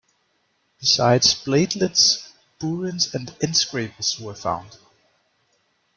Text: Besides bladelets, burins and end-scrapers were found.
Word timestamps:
Besides 0.79 1.35
bladelets, 1.35 2.27
burins 2.59 3.13
and 3.13 3.35
end-scrapers 3.39 4.19
were 4.19 4.33
found. 4.33 4.79